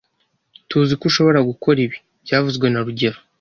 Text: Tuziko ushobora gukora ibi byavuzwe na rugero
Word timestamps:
Tuziko 0.69 1.03
ushobora 1.09 1.39
gukora 1.49 1.77
ibi 1.85 1.97
byavuzwe 2.23 2.65
na 2.69 2.79
rugero 2.85 3.17